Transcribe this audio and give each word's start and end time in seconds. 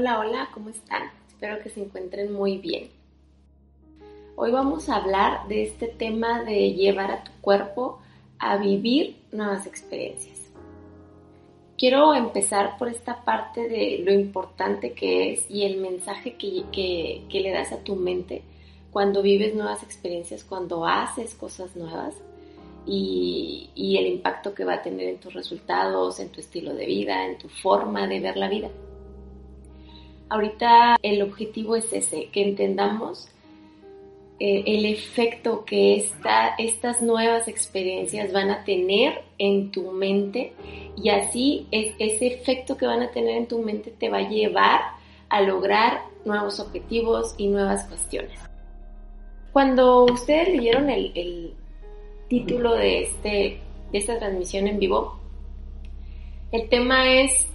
Hola, 0.00 0.18
hola, 0.20 0.48
¿cómo 0.54 0.70
están? 0.70 1.10
Espero 1.28 1.62
que 1.62 1.68
se 1.68 1.82
encuentren 1.82 2.32
muy 2.32 2.56
bien. 2.56 2.88
Hoy 4.34 4.50
vamos 4.50 4.88
a 4.88 4.96
hablar 4.96 5.46
de 5.46 5.64
este 5.64 5.88
tema 5.88 6.42
de 6.42 6.72
llevar 6.72 7.10
a 7.10 7.22
tu 7.22 7.30
cuerpo 7.42 7.98
a 8.38 8.56
vivir 8.56 9.18
nuevas 9.30 9.66
experiencias. 9.66 10.40
Quiero 11.76 12.14
empezar 12.14 12.78
por 12.78 12.88
esta 12.88 13.26
parte 13.26 13.68
de 13.68 14.00
lo 14.02 14.10
importante 14.10 14.94
que 14.94 15.34
es 15.34 15.50
y 15.50 15.64
el 15.64 15.76
mensaje 15.82 16.36
que, 16.36 17.26
le 17.30 17.50
das 17.50 17.70
a 17.72 17.84
tu 17.84 17.94
mente 17.94 18.40
cuando 18.90 19.20
vives 19.20 19.54
nuevas 19.54 19.82
experiencias, 19.82 20.44
cuando 20.44 20.86
haces 20.86 21.34
cosas 21.34 21.76
nuevas 21.76 22.14
y, 22.86 23.68
y 23.74 23.98
el 23.98 24.06
impacto 24.06 24.54
que 24.54 24.64
va 24.64 24.76
a 24.76 24.82
tener 24.82 25.08
en 25.08 25.20
tus 25.20 25.34
resultados, 25.34 26.20
en 26.20 26.30
tu 26.30 26.40
estilo 26.40 26.72
de 26.72 26.86
vida, 26.86 27.26
en 27.26 27.36
tu 27.36 27.50
forma 27.50 28.06
de 28.06 28.20
ver 28.20 28.38
la 28.38 28.48
vida. 28.48 28.70
Ahorita 30.30 30.96
el 31.02 31.22
objetivo 31.22 31.76
es 31.76 31.92
ese, 31.92 32.28
que 32.30 32.42
entendamos 32.42 33.28
eh, 34.38 34.62
el 34.64 34.86
efecto 34.86 35.64
que 35.66 35.96
esta, 35.96 36.54
estas 36.56 37.02
nuevas 37.02 37.48
experiencias 37.48 38.32
van 38.32 38.50
a 38.50 38.64
tener 38.64 39.22
en 39.36 39.70
tu 39.70 39.90
mente 39.90 40.54
y 40.96 41.10
así 41.10 41.66
es, 41.70 41.94
ese 41.98 42.28
efecto 42.28 42.76
que 42.76 42.86
van 42.86 43.02
a 43.02 43.10
tener 43.10 43.36
en 43.36 43.48
tu 43.48 43.58
mente 43.58 43.90
te 43.90 44.08
va 44.08 44.18
a 44.18 44.28
llevar 44.28 44.80
a 45.28 45.42
lograr 45.42 46.04
nuevos 46.24 46.58
objetivos 46.58 47.34
y 47.36 47.48
nuevas 47.48 47.84
cuestiones. 47.86 48.40
Cuando 49.52 50.04
ustedes 50.04 50.48
leyeron 50.48 50.88
el, 50.88 51.12
el 51.14 51.54
título 52.28 52.76
de, 52.76 53.02
este, 53.02 53.60
de 53.92 53.98
esta 53.98 54.18
transmisión 54.18 54.68
en 54.68 54.78
vivo, 54.78 55.18
el 56.52 56.68
tema 56.68 57.12
es 57.12 57.46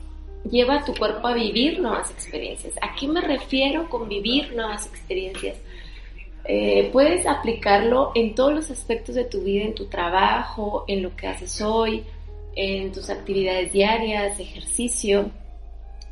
lleva 0.49 0.75
a 0.75 0.85
tu 0.85 0.93
cuerpo 0.93 1.27
a 1.27 1.33
vivir 1.33 1.79
nuevas 1.79 2.11
experiencias. 2.11 2.73
¿A 2.81 2.95
qué 2.95 3.07
me 3.07 3.21
refiero 3.21 3.89
con 3.89 4.07
vivir 4.07 4.53
nuevas 4.55 4.87
experiencias? 4.87 5.57
Eh, 6.45 6.89
puedes 6.93 7.25
aplicarlo 7.25 8.11
en 8.13 8.35
todos 8.35 8.53
los 8.53 8.69
aspectos 8.69 9.15
de 9.15 9.25
tu 9.25 9.41
vida, 9.41 9.65
en 9.65 9.75
tu 9.75 9.85
trabajo, 9.85 10.85
en 10.87 11.01
lo 11.01 11.15
que 11.15 11.27
haces 11.27 11.59
hoy, 11.61 12.03
en 12.55 12.91
tus 12.91 13.09
actividades 13.09 13.73
diarias, 13.73 14.39
ejercicio, 14.39 15.31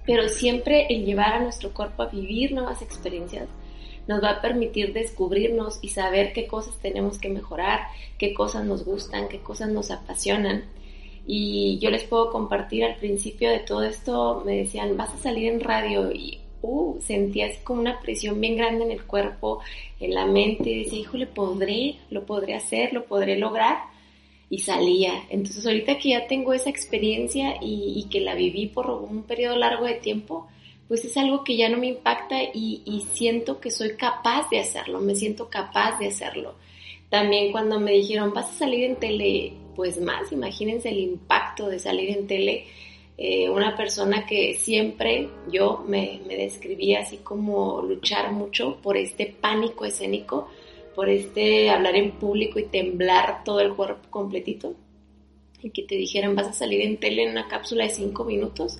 pero 0.06 0.28
siempre 0.28 0.88
el 0.89 1.06
llevar 1.06 1.34
a 1.34 1.39
nuestro 1.39 1.72
cuerpo 1.72 2.04
a 2.04 2.08
vivir 2.08 2.52
nuevas 2.52 2.81
experiencias 2.81 3.48
nos 4.08 4.22
va 4.22 4.31
a 4.31 4.42
permitir 4.42 4.92
descubrirnos 4.92 5.80
y 5.81 5.89
saber 5.89 6.34
qué 6.34 6.45
cosas 6.45 6.78
tenemos 6.80 7.20
que 7.20 7.30
mejorar, 7.30 7.88
qué 8.17 8.34
cosas 8.34 8.66
nos 8.66 8.84
gustan, 8.84 9.30
qué 9.30 9.39
cosas 9.39 9.70
nos 9.70 9.92
apasionan 9.92 10.66
y 11.26 11.80
yo 11.80 11.90
les 11.90 12.04
puedo 12.04 12.32
compartir 12.32 12.84
al 12.84 12.96
principio 12.96 13.50
de 13.50 13.60
todo 13.60 13.84
esto, 13.84 14.44
me 14.46 14.58
decían, 14.58 14.98
vas 14.98 15.14
a 15.14 15.18
salir 15.18 15.52
en 15.52 15.62
radio 15.62 16.12
y 16.12 16.40
uh, 16.62 17.00
sentía 17.02 17.48
como 17.64 17.82
una 17.82 18.00
presión 18.00 18.42
bien 18.42 18.58
grande 18.58 18.84
en 18.86 18.92
el 18.92 19.04
cuerpo, 19.06 19.60
en 20.00 20.14
la 20.14 20.26
mente, 20.26 20.70
y 20.70 20.84
decía, 20.84 21.00
híjole, 21.00 21.28
podré, 21.28 21.96
lo 22.10 22.26
podré 22.26 22.56
hacer, 22.56 22.94
lo 22.94 23.06
podré 23.06 23.38
lograr. 23.38 23.78
Y 24.50 24.60
salía. 24.60 25.24
Entonces 25.30 25.66
ahorita 25.66 25.98
que 25.98 26.10
ya 26.10 26.28
tengo 26.28 26.54
esa 26.54 26.70
experiencia 26.70 27.56
y, 27.60 27.94
y 27.96 28.04
que 28.10 28.20
la 28.20 28.36
viví 28.36 28.68
por 28.68 28.88
un 28.92 29.24
periodo 29.24 29.56
largo 29.56 29.86
de 29.86 29.96
tiempo, 29.96 30.48
pues 30.88 31.06
es 31.06 31.18
algo 31.18 31.44
que 31.44 31.58
ya 31.58 31.70
no 31.70 31.78
me 31.78 31.88
impacta 31.88 32.44
y, 32.54 32.84
y 32.86 33.02
siento 33.14 33.60
que 33.60 33.72
soy 33.72 33.96
capaz 33.96 34.50
de 34.52 34.60
hacerlo, 34.60 35.00
me 35.00 35.16
siento 35.16 35.50
capaz 35.50 35.98
de 35.98 36.08
hacerlo. 36.08 36.54
También 37.10 37.52
cuando 37.52 37.80
me 37.80 37.94
dijeron, 37.94 38.34
vas 38.34 38.50
a 38.50 38.54
salir 38.54 38.84
en 38.84 38.98
tele, 38.98 39.54
pues 39.76 40.00
más, 40.00 40.32
imagínense 40.32 40.90
el 40.90 41.00
impacto 41.00 41.68
de 41.68 41.80
salir 41.80 42.10
en 42.18 42.28
tele. 42.28 42.66
Eh, 43.18 43.50
una 43.50 43.76
persona 43.76 44.26
que 44.26 44.56
siempre 44.56 45.30
yo 45.52 45.84
me, 45.88 46.22
me 46.28 46.36
describía 46.36 47.02
así 47.02 47.17
como 47.17 47.82
luchar 47.82 48.32
mucho 48.32 48.78
por 48.82 48.98
este 48.98 49.28
pánico 49.39 49.86
escénico, 49.86 50.48
por 50.95 51.10
este 51.10 51.70
hablar 51.70 51.95
en 51.95 52.12
público 52.12 52.60
y 52.60 52.66
temblar 52.66 53.44
todo 53.44 53.60
el 53.60 53.73
cuerpo 53.73 54.10
completito. 54.10 54.73
Y 55.62 55.70
que 55.70 55.83
te 55.83 55.95
dijeran, 55.95 56.36
vas 56.36 56.48
a 56.48 56.54
salir 56.54 56.82
en 56.82 56.98
tele 56.98 57.23
en 57.23 57.32
una 57.32 57.48
cápsula 57.48 57.86
de 57.86 57.92
cinco 57.92 58.26
minutos 58.26 58.80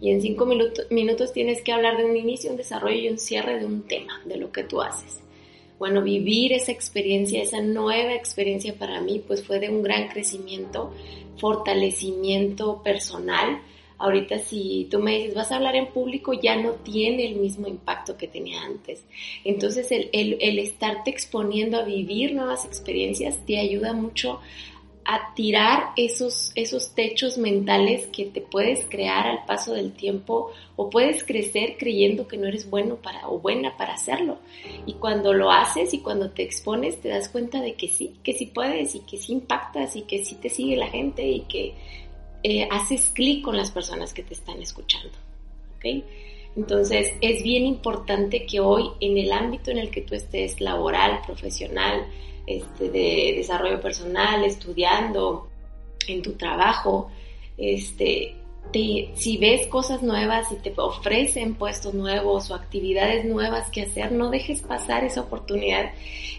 y 0.00 0.10
en 0.10 0.20
cinco 0.20 0.46
minutos, 0.46 0.86
minutos 0.90 1.32
tienes 1.32 1.62
que 1.62 1.72
hablar 1.72 1.96
de 1.96 2.04
un 2.04 2.16
inicio, 2.16 2.50
un 2.50 2.56
desarrollo 2.56 2.96
y 2.96 3.08
un 3.08 3.18
cierre 3.18 3.58
de 3.58 3.66
un 3.66 3.82
tema, 3.82 4.20
de 4.24 4.36
lo 4.36 4.50
que 4.50 4.64
tú 4.64 4.80
haces 4.80 5.22
bueno, 5.82 6.00
vivir 6.00 6.52
esa 6.52 6.70
experiencia, 6.70 7.42
esa 7.42 7.60
nueva 7.60 8.14
experiencia 8.14 8.72
para 8.78 9.00
mí, 9.00 9.20
pues 9.26 9.42
fue 9.42 9.58
de 9.58 9.68
un 9.68 9.82
gran 9.82 10.06
crecimiento, 10.06 10.94
fortalecimiento 11.38 12.80
personal. 12.84 13.60
Ahorita 13.98 14.38
si 14.38 14.86
tú 14.92 15.00
me 15.00 15.18
dices, 15.18 15.34
vas 15.34 15.50
a 15.50 15.56
hablar 15.56 15.74
en 15.74 15.88
público, 15.88 16.34
ya 16.34 16.54
no 16.54 16.74
tiene 16.84 17.26
el 17.26 17.34
mismo 17.34 17.66
impacto 17.66 18.16
que 18.16 18.28
tenía 18.28 18.62
antes. 18.62 19.04
Entonces 19.42 19.90
el, 19.90 20.08
el, 20.12 20.38
el 20.40 20.60
estarte 20.60 21.10
exponiendo 21.10 21.78
a 21.78 21.82
vivir 21.82 22.32
nuevas 22.32 22.64
experiencias 22.64 23.44
te 23.44 23.58
ayuda 23.58 23.92
mucho 23.92 24.38
a 25.04 25.34
tirar 25.34 25.90
esos, 25.96 26.52
esos 26.54 26.94
techos 26.94 27.38
mentales 27.38 28.06
que 28.06 28.26
te 28.26 28.40
puedes 28.40 28.84
crear 28.86 29.26
al 29.26 29.44
paso 29.44 29.74
del 29.74 29.92
tiempo 29.92 30.52
o 30.76 30.90
puedes 30.90 31.24
crecer 31.24 31.76
creyendo 31.78 32.28
que 32.28 32.36
no 32.36 32.46
eres 32.46 32.70
bueno 32.70 32.96
para 32.96 33.28
o 33.28 33.38
buena 33.38 33.76
para 33.76 33.94
hacerlo. 33.94 34.38
Y 34.86 34.94
cuando 34.94 35.32
lo 35.32 35.50
haces 35.50 35.92
y 35.94 35.98
cuando 35.98 36.30
te 36.30 36.42
expones 36.42 37.00
te 37.00 37.08
das 37.08 37.28
cuenta 37.28 37.60
de 37.60 37.74
que 37.74 37.88
sí, 37.88 38.14
que 38.22 38.32
sí 38.32 38.46
puedes 38.46 38.94
y 38.94 39.00
que 39.00 39.16
sí 39.16 39.32
impactas 39.32 39.96
y 39.96 40.02
que 40.02 40.24
sí 40.24 40.36
te 40.36 40.48
sigue 40.48 40.76
la 40.76 40.88
gente 40.88 41.26
y 41.26 41.40
que 41.40 41.74
eh, 42.42 42.68
haces 42.70 43.10
clic 43.10 43.44
con 43.44 43.56
las 43.56 43.70
personas 43.70 44.14
que 44.14 44.22
te 44.22 44.34
están 44.34 44.60
escuchando. 44.62 45.16
¿okay? 45.76 46.04
Entonces 46.56 47.12
es 47.20 47.42
bien 47.42 47.64
importante 47.66 48.44
que 48.44 48.60
hoy 48.60 48.90
en 49.00 49.16
el 49.16 49.32
ámbito 49.32 49.70
en 49.70 49.78
el 49.78 49.90
que 49.90 50.02
tú 50.02 50.14
estés 50.14 50.60
laboral, 50.60 51.20
profesional, 51.26 52.06
este, 52.46 52.90
de 52.90 53.34
desarrollo 53.36 53.80
personal, 53.80 54.44
estudiando, 54.44 55.48
en 56.08 56.22
tu 56.22 56.32
trabajo, 56.32 57.08
este, 57.56 58.34
si 58.72 59.36
ves 59.38 59.66
cosas 59.66 60.02
nuevas 60.02 60.50
y 60.50 60.56
te 60.56 60.72
ofrecen 60.76 61.54
puestos 61.54 61.92
nuevos 61.94 62.50
o 62.50 62.54
actividades 62.54 63.24
nuevas 63.24 63.70
que 63.70 63.82
hacer, 63.82 64.12
no 64.12 64.30
dejes 64.30 64.62
pasar 64.62 65.04
esa 65.04 65.20
oportunidad 65.20 65.92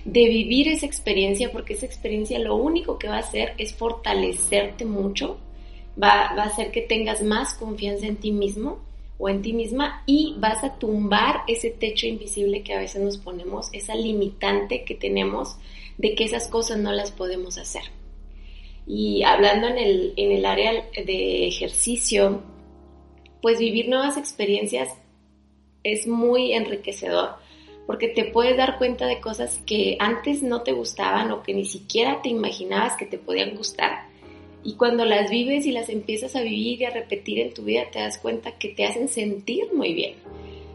de 0.03 0.27
vivir 0.27 0.67
esa 0.67 0.85
experiencia, 0.85 1.51
porque 1.51 1.73
esa 1.73 1.85
experiencia 1.85 2.39
lo 2.39 2.55
único 2.55 2.97
que 2.97 3.07
va 3.07 3.17
a 3.17 3.19
hacer 3.19 3.53
es 3.57 3.73
fortalecerte 3.73 4.85
mucho, 4.85 5.37
va, 6.01 6.33
va 6.35 6.43
a 6.43 6.47
hacer 6.47 6.71
que 6.71 6.81
tengas 6.81 7.21
más 7.21 7.53
confianza 7.53 8.07
en 8.07 8.17
ti 8.17 8.31
mismo 8.31 8.79
o 9.17 9.29
en 9.29 9.41
ti 9.41 9.53
misma 9.53 10.03
y 10.05 10.35
vas 10.37 10.63
a 10.63 10.77
tumbar 10.77 11.41
ese 11.47 11.69
techo 11.69 12.07
invisible 12.07 12.63
que 12.63 12.73
a 12.73 12.79
veces 12.79 13.01
nos 13.01 13.17
ponemos, 13.17 13.69
esa 13.73 13.95
limitante 13.95 14.83
que 14.83 14.95
tenemos 14.95 15.57
de 15.97 16.15
que 16.15 16.25
esas 16.25 16.47
cosas 16.47 16.77
no 16.77 16.91
las 16.91 17.11
podemos 17.11 17.57
hacer. 17.57 17.83
Y 18.85 19.23
hablando 19.23 19.67
en 19.67 19.77
el, 19.77 20.13
en 20.17 20.31
el 20.31 20.45
área 20.45 20.71
de 21.05 21.47
ejercicio, 21.47 22.41
pues 23.41 23.59
vivir 23.59 23.87
nuevas 23.87 24.17
experiencias 24.17 24.89
es 25.83 26.07
muy 26.07 26.53
enriquecedor 26.53 27.43
porque 27.85 28.07
te 28.07 28.25
puedes 28.25 28.57
dar 28.57 28.77
cuenta 28.77 29.05
de 29.07 29.19
cosas 29.19 29.61
que 29.65 29.97
antes 29.99 30.41
no 30.41 30.61
te 30.61 30.71
gustaban 30.71 31.31
o 31.31 31.43
que 31.43 31.53
ni 31.53 31.65
siquiera 31.65 32.21
te 32.21 32.29
imaginabas 32.29 32.95
que 32.95 33.05
te 33.05 33.17
podían 33.17 33.55
gustar. 33.55 34.07
Y 34.63 34.75
cuando 34.75 35.03
las 35.05 35.29
vives 35.29 35.65
y 35.65 35.71
las 35.71 35.89
empiezas 35.89 36.35
a 36.35 36.41
vivir 36.41 36.81
y 36.81 36.85
a 36.85 36.89
repetir 36.89 37.39
en 37.39 37.53
tu 37.53 37.63
vida, 37.63 37.83
te 37.91 37.99
das 37.99 38.17
cuenta 38.17 38.57
que 38.57 38.69
te 38.69 38.85
hacen 38.85 39.09
sentir 39.09 39.73
muy 39.73 39.93
bien. 39.93 40.15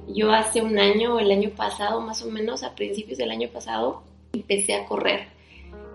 Yo 0.09 0.31
hace 0.31 0.63
un 0.63 0.79
año, 0.79 1.19
el 1.19 1.31
año 1.31 1.51
pasado, 1.51 2.01
más 2.01 2.23
o 2.23 2.31
menos, 2.31 2.63
a 2.63 2.75
principios 2.75 3.19
del 3.19 3.31
año 3.31 3.49
pasado, 3.49 4.03
empecé 4.33 4.75
a 4.75 4.85
correr. 4.87 5.29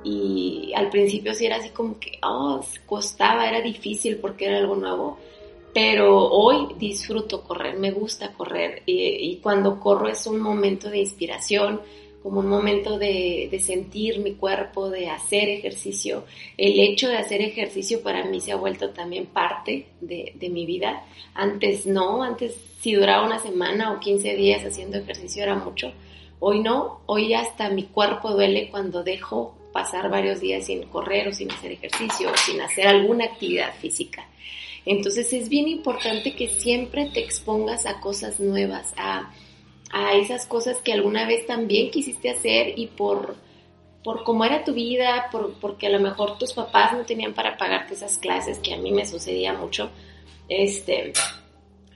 Y 0.03 0.71
al 0.75 0.89
principio 0.89 1.33
sí 1.33 1.45
era 1.45 1.57
así 1.57 1.69
como 1.69 1.99
que, 1.99 2.19
oh, 2.23 2.63
costaba, 2.85 3.47
era 3.47 3.61
difícil 3.61 4.17
porque 4.17 4.45
era 4.45 4.57
algo 4.57 4.75
nuevo. 4.75 5.17
Pero 5.73 6.29
hoy 6.29 6.75
disfruto 6.77 7.43
correr, 7.43 7.79
me 7.79 7.91
gusta 7.91 8.33
correr. 8.33 8.83
Y, 8.85 9.39
cuando 9.41 9.79
corro 9.79 10.07
es 10.07 10.27
un 10.27 10.39
momento 10.39 10.89
de 10.89 10.99
inspiración, 10.99 11.81
como 12.23 12.39
un 12.39 12.47
momento 12.47 12.97
de, 12.97 13.49
sentir 13.61 14.19
mi 14.19 14.33
cuerpo, 14.33 14.89
de 14.89 15.09
hacer 15.09 15.49
ejercicio. 15.49 16.23
El 16.57 16.79
hecho 16.79 17.09
de 17.09 17.17
hacer 17.17 17.41
ejercicio 17.41 18.01
para 18.01 18.23
mí 18.25 18.39
se 18.39 18.53
ha 18.53 18.55
vuelto 18.55 18.89
también 18.91 19.25
parte 19.25 19.87
de, 20.01 20.33
de, 20.35 20.49
mi 20.49 20.65
vida. 20.65 21.03
Antes 21.35 21.85
no, 21.85 22.23
antes 22.23 22.55
si 22.79 22.93
duraba 22.93 23.25
una 23.25 23.39
semana 23.39 23.91
o 23.91 23.99
15 23.99 24.35
días 24.35 24.65
haciendo 24.65 24.97
ejercicio 24.97 25.43
era 25.43 25.55
mucho, 25.55 25.93
Hoy 26.45 26.59
no, 26.59 26.99
hoy 27.05 27.33
hasta 27.33 27.69
mi 27.69 27.83
cuerpo 27.83 28.31
duele 28.31 28.67
cuando 28.69 29.01
dejo 29.01 29.55
pasar 29.71 30.09
varios 30.09 30.41
días 30.41 30.65
sin 30.65 30.83
correr 30.83 31.29
o 31.29 31.33
sin 31.33 31.49
hacer 31.49 31.71
ejercicio 31.71 32.29
o 32.29 32.35
sin 32.35 32.59
hacer 32.59 32.85
alguna 32.85 33.23
actividad 33.23 33.73
física. 33.75 34.27
Entonces 34.85 35.31
es 35.31 35.47
bien 35.47 35.69
importante 35.69 36.35
que 36.35 36.49
siempre 36.49 37.09
te 37.13 37.21
expongas 37.21 37.85
a 37.85 38.01
cosas 38.01 38.41
nuevas, 38.41 38.93
a, 38.97 39.31
esas 40.13 40.45
cosas 40.45 40.77
que 40.79 40.93
alguna 40.93 41.27
vez 41.27 41.45
también 41.45 41.91
quisiste 41.91 42.29
hacer 42.29 42.73
y 42.77 42.87
por, 42.87 43.35
por 44.03 44.23
cómo 44.23 44.43
era 44.43 44.63
tu 44.63 44.73
vida, 44.73 45.27
por, 45.31 45.53
porque 45.59 45.87
a 45.87 45.91
lo 45.91 45.99
mejor 45.99 46.37
tus 46.37 46.53
papás 46.53 46.93
no 46.93 47.05
tenían 47.05 47.33
para 47.33 47.57
pagarte 47.57 47.93
esas 47.93 48.17
clases, 48.17 48.59
que 48.59 48.73
a 48.73 48.77
mí 48.77 48.91
me 48.91 49.05
sucedía 49.05 49.53
mucho, 49.53 49.91
este, 50.49 51.13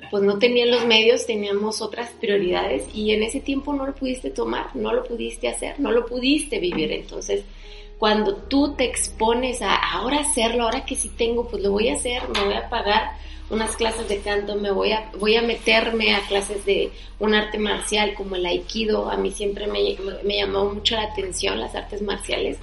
pues 0.10 0.24
no 0.24 0.40
tenían 0.40 0.72
los 0.72 0.86
medios, 0.86 1.26
teníamos 1.26 1.82
otras 1.82 2.12
prioridades 2.12 2.86
y 2.94 3.12
en 3.12 3.24
ese 3.24 3.40
tiempo 3.40 3.74
no 3.74 3.86
lo 3.86 3.96
pudiste 3.96 4.30
tomar, 4.30 4.76
no 4.76 4.94
lo 4.94 5.04
pudiste 5.04 5.48
hacer, 5.48 5.80
no 5.80 5.92
lo 5.92 6.06
pudiste 6.06 6.60
vivir. 6.60 6.92
Entonces, 6.92 7.44
cuando 7.98 8.36
tú 8.36 8.76
te 8.76 8.86
expones 8.86 9.62
a 9.62 9.76
ahora 9.76 10.20
hacerlo, 10.20 10.64
ahora 10.64 10.86
que 10.86 10.96
sí 10.96 11.10
tengo, 11.10 11.48
pues 11.48 11.64
lo 11.64 11.72
voy 11.72 11.90
a 11.90 11.96
hacer, 11.96 12.24
me 12.30 12.46
voy 12.46 12.54
a 12.54 12.70
pagar 12.70 13.12
unas 13.50 13.76
clases 13.76 14.08
de 14.10 14.20
canto, 14.20 14.56
me 14.56 14.72
voy 14.72 14.92
a, 14.92 15.10
voy 15.20 15.36
a 15.36 15.42
meterme 15.42 16.14
a 16.14 16.22
clases 16.28 16.66
de 16.66 16.92
un 17.20 17.34
arte 17.34 17.58
marcial 17.58 18.14
como 18.14 18.36
el 18.36 18.46
aikido, 18.46 19.10
a 19.10 19.18
mí 19.18 19.32
siempre 19.32 19.68
me, 19.68 19.96
me 20.24 20.38
llamó 20.38 20.66
mucho 20.74 20.96
la 20.96 21.04
atención 21.04 21.60
las 21.60 21.74
artes 21.74 22.02
marciales 22.02 22.58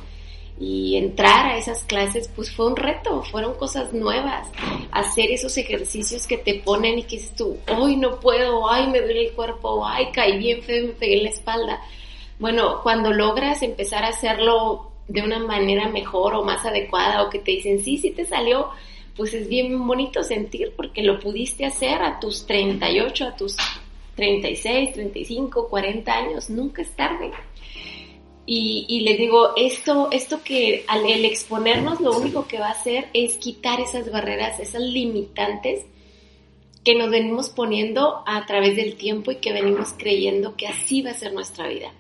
y 0.59 0.97
entrar 0.97 1.47
a 1.47 1.57
esas 1.59 1.83
clases 1.85 2.31
pues 2.35 2.51
fue 2.51 2.67
un 2.67 2.77
reto, 2.77 3.23
fueron 3.25 3.55
cosas 3.55 3.93
nuevas, 3.93 4.49
hacer 4.93 5.31
esos 5.31 5.57
ejercicios 5.57 6.27
que 6.27 6.39
te 6.39 6.55
ponen 6.55 6.99
y 6.99 7.03
que 7.03 7.17
dices 7.17 7.35
tú, 7.35 7.59
hoy 7.77 7.97
no 7.97 8.21
puedo, 8.21 8.71
ay 8.71 8.87
me 8.89 9.01
duele 9.01 9.29
el 9.29 9.33
cuerpo, 9.33 9.85
ay 9.85 10.13
caí 10.13 10.39
bien 10.39 10.63
feo, 10.63 10.87
me 10.87 10.93
pegué 10.93 11.19
en 11.19 11.25
la 11.25 11.31
espalda. 11.31 11.81
Bueno, 12.39 12.81
cuando 12.83 13.13
logras 13.13 13.63
empezar 13.63 14.05
a 14.05 14.09
hacerlo 14.09 14.91
de 15.09 15.23
una 15.23 15.39
manera 15.39 15.89
mejor 15.89 16.35
o 16.35 16.45
más 16.45 16.65
adecuada 16.65 17.23
o 17.23 17.31
que 17.31 17.39
te 17.39 17.53
dicen, 17.53 17.81
sí, 17.83 17.99
sí 17.99 18.11
te 18.11 18.25
salió, 18.25 18.71
pues 19.17 19.35
es 19.35 19.49
bien 19.49 19.87
bonito 19.87 20.23
sentir 20.23 20.73
porque 20.77 21.03
lo 21.03 21.19
pudiste 21.21 21.65
hacer 21.65 22.03
a 22.03 22.19
tus 22.21 22.47
38, 22.47 23.27
a 23.27 23.37
tus 23.37 23.57
36, 24.17 24.93
35, 24.93 25.69
40 25.69 26.13
años, 26.13 26.51
nunca 26.51 26.83
es 26.83 26.91
tarde. 26.95 27.33
Y, 28.47 28.85
y, 28.89 29.01
les 29.01 29.17
digo, 29.17 29.53
esto, 29.57 30.09
esto 30.13 30.43
que 30.45 30.85
al 30.87 31.07
el 31.07 31.25
exponernos 31.25 32.01
lo 32.01 32.17
único 32.17 32.47
que 32.47 32.59
va 32.59 32.69
a 32.69 32.73
hacer 32.73 33.09
es 33.15 33.39
quitar 33.39 33.81
esas 33.81 34.11
barreras, 34.11 34.61
esas 34.61 34.83
limitantes 34.83 35.87
que 36.85 36.95
nos 36.95 37.11
venimos 37.11 37.49
poniendo 37.49 38.23
a 38.27 38.45
través 38.45 38.77
del 38.77 38.97
tiempo 38.97 39.33
y 39.33 39.37
que 39.37 39.53
venimos 39.53 39.95
creyendo 39.97 40.57
que 40.57 40.67
así 40.67 41.01
va 41.01 41.13
a 41.13 41.15
ser 41.15 41.33
nuestra 41.33 41.67
vida. 41.69 41.93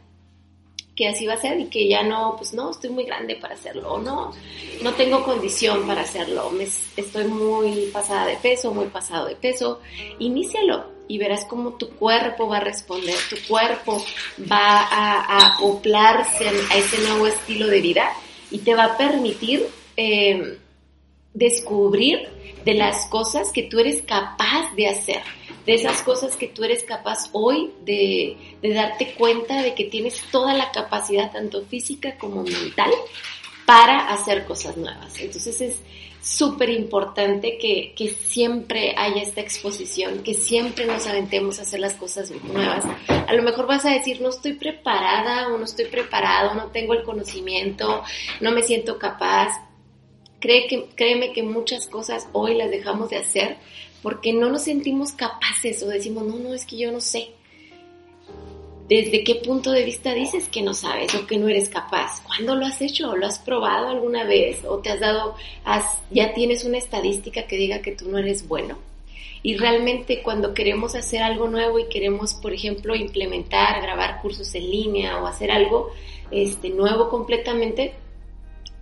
Que 0.96 1.08
así 1.08 1.26
va 1.26 1.34
a 1.34 1.38
ser 1.38 1.58
y 1.58 1.66
que 1.66 1.88
ya 1.88 2.02
no, 2.02 2.36
pues 2.36 2.54
no, 2.54 2.70
estoy 2.70 2.90
muy 2.90 3.04
grande 3.04 3.36
para 3.36 3.54
hacerlo, 3.54 3.98
no, 3.98 4.32
no 4.82 4.92
tengo 4.94 5.24
condición 5.24 5.86
para 5.86 6.02
hacerlo, 6.02 6.50
me, 6.50 6.64
estoy 6.64 7.24
muy 7.24 7.86
pasada 7.92 8.26
de 8.26 8.36
peso, 8.36 8.72
muy 8.72 8.86
pasado 8.86 9.26
de 9.26 9.34
peso. 9.34 9.80
Inícialo, 10.20 10.94
y 11.08 11.18
verás 11.18 11.44
cómo 11.44 11.74
tu 11.74 11.90
cuerpo 11.90 12.48
va 12.48 12.58
a 12.58 12.60
responder, 12.60 13.14
tu 13.28 13.36
cuerpo 13.48 14.02
va 14.50 14.82
a, 14.82 15.54
acoplarse 15.54 16.48
a 16.48 16.76
ese 16.76 16.98
nuevo 17.08 17.26
estilo 17.26 17.66
de 17.66 17.80
vida 17.80 18.10
y 18.50 18.58
te 18.58 18.74
va 18.74 18.84
a 18.84 18.96
permitir 18.96 19.66
eh, 19.96 20.58
descubrir 21.34 22.28
de 22.64 22.74
las 22.74 23.06
cosas 23.06 23.52
que 23.52 23.64
tú 23.64 23.78
eres 23.78 24.02
capaz 24.02 24.74
de 24.76 24.88
hacer, 24.88 25.22
de 25.66 25.74
esas 25.74 26.02
cosas 26.02 26.36
que 26.36 26.48
tú 26.48 26.64
eres 26.64 26.82
capaz 26.84 27.30
hoy 27.32 27.72
de, 27.84 28.36
darte 28.62 29.14
cuenta 29.14 29.62
de 29.62 29.74
que 29.74 29.84
tienes 29.84 30.20
toda 30.30 30.54
la 30.54 30.70
capacidad, 30.72 31.32
tanto 31.32 31.64
física 31.66 32.16
como 32.18 32.42
mental, 32.42 32.90
para 33.66 34.12
hacer 34.12 34.44
cosas 34.44 34.76
nuevas. 34.76 35.18
Entonces 35.18 35.60
es, 35.60 35.80
súper 36.24 36.70
importante 36.70 37.58
que, 37.58 37.92
que, 37.94 38.08
siempre 38.08 38.94
haya 38.96 39.20
esta 39.20 39.42
exposición, 39.42 40.22
que 40.22 40.32
siempre 40.32 40.86
nos 40.86 41.06
aventemos 41.06 41.58
a 41.58 41.62
hacer 41.62 41.80
las 41.80 41.94
cosas 41.94 42.30
nuevas. 42.30 42.82
A 43.08 43.34
lo 43.34 43.42
mejor 43.42 43.66
vas 43.66 43.84
a 43.84 43.90
decir, 43.90 44.22
no 44.22 44.30
estoy 44.30 44.54
preparada 44.54 45.48
o 45.48 45.58
no 45.58 45.64
estoy 45.64 45.84
preparado, 45.84 46.54
no 46.54 46.68
tengo 46.68 46.94
el 46.94 47.02
conocimiento, 47.02 48.02
no 48.40 48.52
me 48.52 48.62
siento 48.62 48.98
capaz. 48.98 49.50
Cree 50.40 50.66
que, 50.66 50.86
créeme 50.94 51.34
que 51.34 51.42
muchas 51.42 51.88
cosas 51.88 52.26
hoy 52.32 52.54
las 52.54 52.70
dejamos 52.70 53.10
de 53.10 53.18
hacer 53.18 53.58
porque 54.04 54.34
no 54.34 54.50
nos 54.50 54.64
sentimos 54.64 55.12
capaces 55.12 55.82
o 55.82 55.88
decimos, 55.88 56.24
no, 56.24 56.38
no, 56.38 56.52
es 56.52 56.66
que 56.66 56.76
yo 56.76 56.92
no 56.92 57.00
sé. 57.00 57.30
¿Desde 58.86 59.24
qué 59.24 59.36
punto 59.36 59.70
de 59.70 59.82
vista 59.82 60.12
dices 60.12 60.50
que 60.50 60.60
no 60.60 60.74
sabes 60.74 61.14
o 61.14 61.26
que 61.26 61.38
no 61.38 61.48
eres 61.48 61.70
capaz? 61.70 62.20
¿Cuándo 62.22 62.54
lo 62.54 62.66
has 62.66 62.82
hecho? 62.82 63.16
¿Lo 63.16 63.26
has 63.26 63.38
probado 63.38 63.88
alguna 63.88 64.24
vez? 64.24 64.62
¿O 64.66 64.80
te 64.80 64.90
has 64.90 65.00
dado, 65.00 65.36
ya 66.10 66.34
tienes 66.34 66.66
una 66.66 66.76
estadística 66.76 67.46
que 67.46 67.56
diga 67.56 67.80
que 67.80 67.92
tú 67.92 68.10
no 68.10 68.18
eres 68.18 68.46
bueno? 68.46 68.76
Y 69.42 69.56
realmente 69.56 70.22
cuando 70.22 70.52
queremos 70.52 70.94
hacer 70.94 71.22
algo 71.22 71.48
nuevo 71.48 71.78
y 71.78 71.88
queremos, 71.88 72.34
por 72.34 72.52
ejemplo, 72.52 72.94
implementar, 72.94 73.80
grabar 73.80 74.20
cursos 74.20 74.54
en 74.54 74.70
línea 74.70 75.22
o 75.22 75.26
hacer 75.26 75.50
algo 75.50 75.92
este, 76.30 76.68
nuevo 76.68 77.08
completamente, 77.08 77.94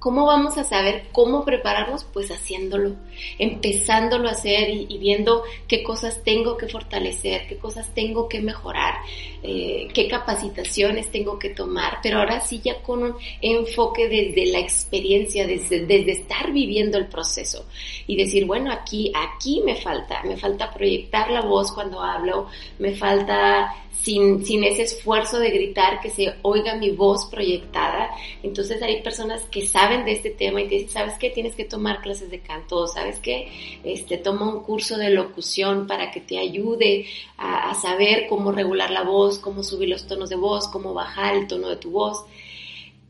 ¿Cómo 0.03 0.27
vamos 0.27 0.59
a 0.59 0.65
saber 0.65 1.05
cómo 1.13 1.45
prepararnos? 1.45 2.03
Pues 2.13 2.29
haciéndolo, 2.33 2.97
empezándolo 3.39 4.29
a 4.29 4.33
hacer 4.33 4.69
y, 4.69 4.99
viendo 4.99 5.45
qué 5.69 5.85
cosas 5.85 6.25
tengo 6.25 6.57
que 6.57 6.67
fortalecer, 6.67 7.47
qué 7.47 7.57
cosas 7.57 7.95
tengo 7.95 8.29
que 8.29 8.41
mejorar, 8.41 8.97
eh, 9.45 9.87
qué 9.95 10.09
capacitaciones 10.09 11.09
tengo 11.13 11.39
que 11.39 11.51
tomar, 11.51 11.99
pero 12.03 12.19
ahora 12.19 12.41
sí 12.41 12.61
ya 12.65 12.83
con 12.83 13.05
un 13.05 13.15
enfoque 13.41 14.09
desde 14.09 14.51
la 14.51 14.59
experiencia, 14.59 15.47
desde, 15.47 15.87
desde 15.87 16.11
estar 16.11 16.51
viviendo 16.51 16.99
el 16.99 17.07
proceso 17.07 17.67
y 18.09 18.17
decir, 18.17 18.45
bueno, 18.45 18.73
aquí, 18.73 19.13
aquí 19.15 19.63
me 19.65 19.77
falta, 19.77 20.21
me 20.25 20.37
falta 20.37 20.75
proyectar 20.75 21.31
la 21.31 21.43
voz 21.43 21.71
cuando 21.71 22.03
hablo, 22.03 22.49
me 22.81 22.93
falta 22.93 23.73
sin, 24.03 24.45
sin 24.45 24.65
ese 24.65 24.83
esfuerzo 24.83 25.39
de 25.39 25.51
gritar, 25.51 26.01
que 26.01 26.11
se 26.11 26.35
oiga 26.43 26.75
mi 26.75 26.91
voz 26.91 27.27
proyectada. 27.27 28.11
Entonces 28.43 28.83
hay 28.83 29.01
personas 29.03 29.43
que 29.45 29.65
saben 29.93 30.05
de 30.05 30.13
este 30.13 30.31
tema 30.31 30.61
y 30.61 30.69
te 30.69 30.75
dicen, 30.77 30.91
¿sabes 30.91 31.15
qué? 31.19 31.31
Tienes 31.31 31.55
que 31.55 31.65
tomar 31.65 32.01
clases 32.01 32.31
de 32.31 32.41
canto, 32.41 32.87
¿sabes 32.87 33.21
qué? 33.21 33.51
Este, 33.85 34.17
toma 34.19 34.49
un 34.49 34.63
curso 34.63 34.97
de 34.97 35.11
locución 35.11 35.87
para 35.87 36.11
que 36.11 36.21
te 36.21 36.39
ayude 36.39 37.07
a, 37.37 37.71
a 37.71 37.75
saber 37.75 38.27
cómo 38.29 38.53
regular 38.53 38.91
la 38.91 39.03
voz, 39.03 39.39
cómo 39.39 39.63
subir 39.63 39.89
los 39.89 40.07
tonos 40.07 40.31
de 40.31 40.37
voz, 40.37 40.69
cómo 40.69 40.95
bajar 40.95 41.35
el 41.35 41.47
tono 41.47 41.69
de 41.69 41.77
tu 41.77 41.91
voz. 41.91 42.25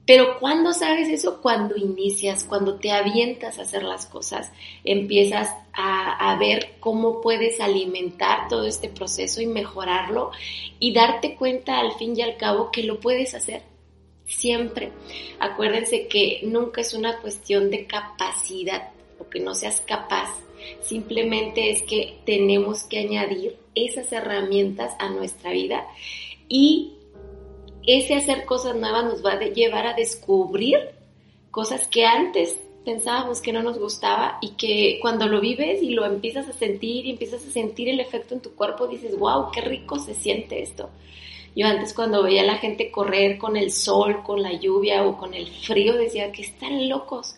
Pero 0.04 0.40
cuando 0.40 0.72
sabes 0.72 1.08
eso, 1.08 1.40
cuando 1.40 1.76
inicias, 1.76 2.42
cuando 2.44 2.74
te 2.74 2.90
avientas 2.90 3.58
a 3.58 3.62
hacer 3.62 3.84
las 3.84 4.06
cosas, 4.06 4.50
empiezas 4.82 5.48
a, 5.72 6.36
ver 6.40 6.74
cómo 6.80 7.20
puedes 7.20 7.60
alimentar 7.60 8.48
todo 8.48 8.66
este 8.66 8.88
proceso 8.88 9.40
y 9.40 9.46
mejorarlo 9.46 10.32
y 10.80 10.92
darte 10.92 11.36
cuenta 11.36 11.78
al 11.78 11.92
fin 11.92 12.14
y 12.16 12.22
al 12.22 12.36
cabo 12.36 12.70
que 12.72 12.82
lo 12.82 12.98
puedes 12.98 13.34
hacer 13.34 13.71
siempre. 14.26 14.90
Acuérdense 15.38 16.06
que 16.08 16.40
nunca 16.44 16.80
es 16.80 16.94
una 16.94 17.18
cuestión 17.20 17.70
de 17.70 17.86
capacidad 17.86 18.90
o 19.18 19.28
que 19.28 19.40
no 19.40 19.54
seas 19.54 19.80
capaz. 19.80 20.30
Simplemente 20.80 21.70
es 21.70 21.82
que 21.82 22.18
tenemos 22.24 22.84
que 22.84 23.00
añadir 23.00 23.56
esas 23.74 24.12
herramientas 24.12 24.94
a 24.98 25.08
nuestra 25.08 25.50
vida 25.50 25.86
y 26.48 26.92
ese 27.84 28.14
hacer 28.14 28.44
cosas 28.44 28.76
nuevas 28.76 29.04
nos 29.04 29.24
va 29.24 29.32
a 29.32 29.40
llevar 29.40 29.86
a 29.86 29.94
descubrir 29.94 30.78
cosas 31.50 31.88
que 31.88 32.04
antes 32.04 32.58
pensábamos 32.84 33.40
que 33.40 33.52
no 33.52 33.62
nos 33.62 33.78
gustaba 33.78 34.38
y 34.40 34.50
que 34.50 34.98
cuando 35.00 35.26
lo 35.26 35.40
vives 35.40 35.82
y 35.82 35.90
lo 35.90 36.04
empiezas 36.04 36.48
a 36.48 36.52
sentir 36.52 37.06
y 37.06 37.10
empiezas 37.10 37.46
a 37.46 37.50
sentir 37.50 37.88
el 37.88 38.00
efecto 38.00 38.34
en 38.34 38.40
tu 38.40 38.54
cuerpo, 38.54 38.88
dices, 38.88 39.16
wow, 39.18 39.50
qué 39.52 39.60
rico 39.60 39.98
se 39.98 40.14
siente 40.14 40.62
esto. 40.62 40.90
Yo 41.54 41.66
antes 41.66 41.92
cuando 41.92 42.22
veía 42.22 42.42
a 42.42 42.46
la 42.46 42.58
gente 42.58 42.90
correr 42.90 43.38
con 43.38 43.56
el 43.56 43.70
sol, 43.70 44.22
con 44.22 44.42
la 44.42 44.52
lluvia 44.52 45.04
o 45.04 45.16
con 45.16 45.34
el 45.34 45.48
frío, 45.48 45.94
decía 45.94 46.32
que 46.32 46.42
están 46.42 46.88
locos. 46.88 47.36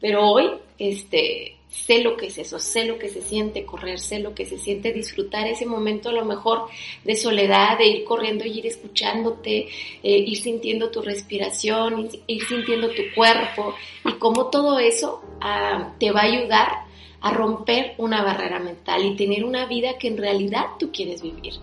Pero 0.00 0.30
hoy, 0.30 0.50
este, 0.78 1.56
sé 1.68 2.02
lo 2.02 2.16
que 2.16 2.26
es 2.26 2.38
eso, 2.38 2.58
sé 2.58 2.84
lo 2.84 2.98
que 2.98 3.08
se 3.08 3.20
siente 3.20 3.64
correr, 3.64 3.98
sé 3.98 4.20
lo 4.20 4.34
que 4.34 4.46
se 4.46 4.58
siente 4.58 4.92
disfrutar 4.92 5.46
ese 5.46 5.66
momento 5.66 6.08
a 6.08 6.12
lo 6.12 6.24
mejor 6.24 6.66
de 7.04 7.16
soledad, 7.16 7.78
de 7.78 7.86
ir 7.86 8.04
corriendo 8.04 8.44
y 8.44 8.58
ir 8.58 8.66
escuchándote, 8.66 9.68
eh, 10.02 10.18
ir 10.18 10.38
sintiendo 10.38 10.90
tu 10.90 11.02
respiración, 11.02 12.08
ir, 12.26 12.44
sintiendo 12.46 12.90
tu 12.90 13.02
cuerpo 13.14 13.74
y 14.04 14.12
cómo 14.12 14.46
todo 14.46 14.78
eso 14.78 15.20
ah, 15.40 15.92
te 15.98 16.10
va 16.10 16.20
a 16.20 16.24
ayudar 16.24 16.87
a 17.20 17.32
romper 17.32 17.94
una 17.98 18.22
barrera 18.22 18.58
mental 18.58 19.04
y 19.04 19.16
tener 19.16 19.44
una 19.44 19.66
vida 19.66 19.98
que 19.98 20.08
en 20.08 20.18
realidad 20.18 20.66
tú 20.78 20.90
quieres 20.92 21.22
vivir. 21.22 21.54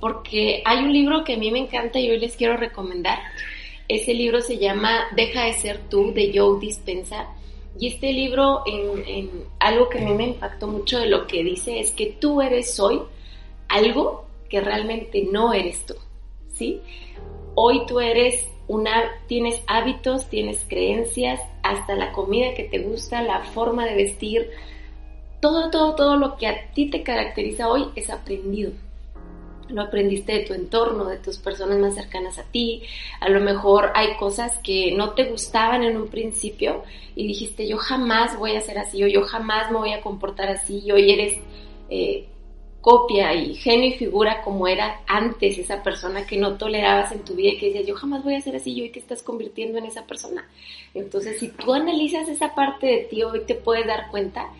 Porque 0.00 0.62
hay 0.64 0.84
un 0.84 0.92
libro 0.92 1.24
que 1.24 1.34
a 1.34 1.38
mí 1.38 1.50
me 1.50 1.58
encanta 1.58 1.98
y 1.98 2.10
hoy 2.10 2.18
les 2.18 2.36
quiero 2.36 2.56
recomendar. 2.56 3.18
Ese 3.88 4.14
libro 4.14 4.40
se 4.40 4.58
llama 4.58 5.06
Deja 5.14 5.44
de 5.44 5.54
ser 5.54 5.80
tú 5.88 6.12
de 6.14 6.32
Joe 6.34 6.58
Dispensa 6.58 7.28
y 7.78 7.88
este 7.88 8.12
libro, 8.12 8.62
en, 8.66 9.30
algo 9.58 9.88
que 9.88 9.98
a 9.98 10.02
mí 10.02 10.12
me 10.12 10.24
impactó 10.28 10.66
mucho 10.66 10.98
de 10.98 11.06
lo 11.06 11.26
que 11.26 11.42
dice 11.42 11.80
es 11.80 11.92
que 11.92 12.06
tú 12.06 12.42
eres 12.42 12.78
hoy 12.78 13.00
algo 13.68 14.26
que 14.48 14.60
realmente 14.60 15.26
no 15.30 15.54
eres 15.54 15.86
tú, 15.86 15.94
¿sí? 16.54 16.80
Hoy 17.54 17.86
tú 17.86 18.00
eres 18.00 18.46
una, 18.68 19.10
tienes 19.26 19.62
hábitos, 19.66 20.28
tienes 20.28 20.64
creencias, 20.68 21.40
hasta 21.62 21.94
la 21.94 22.12
comida 22.12 22.54
que 22.54 22.64
te 22.64 22.80
gusta, 22.80 23.22
la 23.22 23.40
forma 23.40 23.86
de 23.86 23.94
vestir, 23.94 24.50
todo, 25.42 25.70
todo, 25.70 25.94
todo 25.96 26.16
lo 26.16 26.36
que 26.36 26.46
a 26.46 26.70
ti 26.72 26.88
te 26.88 27.02
caracteriza 27.02 27.68
hoy 27.68 27.88
es 27.96 28.08
aprendido 28.08 28.72
lo 29.68 29.82
aprendiste 29.82 30.32
de 30.32 30.40
tu 30.40 30.52
entorno, 30.52 31.06
de 31.06 31.16
tus 31.16 31.38
personas 31.38 31.78
más 31.78 31.94
cercanas 31.94 32.38
a 32.38 32.42
ti. 32.42 32.82
A 33.20 33.30
lo 33.30 33.40
mejor 33.40 33.90
hay 33.94 34.16
cosas 34.18 34.58
que 34.58 34.92
no 34.92 35.10
te 35.14 35.24
gustaban 35.24 35.82
en 35.82 35.96
un 35.96 36.08
principio 36.08 36.82
y 37.16 37.26
dijiste 37.26 37.66
yo 37.66 37.78
jamás 37.78 38.38
voy 38.38 38.54
a 38.54 38.60
ser 38.60 38.78
así 38.78 39.02
o 39.02 39.06
yo 39.06 39.22
jamás 39.22 39.70
me 39.70 39.78
voy 39.78 39.92
a 39.92 40.02
comportar 40.02 40.50
así 40.50 40.82
y 40.84 40.92
hoy 40.92 41.10
eres 41.10 41.38
eh, 41.88 42.26
copia 42.82 43.32
y 43.32 43.54
genio 43.54 43.88
y 43.88 43.92
figura 43.92 44.42
como 44.42 44.66
era 44.66 45.00
antes 45.06 45.56
esa 45.56 45.82
persona 45.82 46.26
que 46.26 46.36
no 46.36 46.58
tolerabas 46.58 47.12
en 47.12 47.24
tu 47.24 47.34
vida 47.34 47.52
y 47.52 47.58
que 47.58 47.66
decías, 47.66 47.86
yo 47.86 47.94
jamás 47.94 48.24
voy 48.24 48.34
a 48.34 48.40
ser 48.40 48.56
así, 48.56 48.72
y 48.72 48.90
te 48.90 48.98
estás 48.98 49.22
convirtiendo 49.22 49.78
en 49.78 49.84
esa 49.84 50.04
persona. 50.04 50.48
Entonces, 50.92 51.38
si 51.38 51.48
tú 51.48 51.72
analizas 51.72 52.28
esa 52.28 52.56
parte 52.56 52.86
de 52.86 52.98
ti, 53.04 53.22
hoy 53.22 53.42
te 53.46 53.54
puedes 53.54 53.86
dar 53.86 54.10
cuenta 54.10 54.50